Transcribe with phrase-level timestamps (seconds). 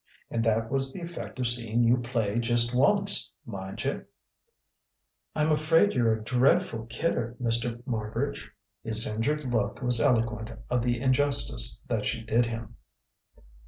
[0.31, 4.07] And that was the effect of seeing you play just once, mind you!"
[5.35, 7.85] "I'm afraid you're a dreadful kidder, Mr.
[7.85, 8.49] Marbridge."
[8.83, 12.77] His injured look was eloquent of the injustice that she did him.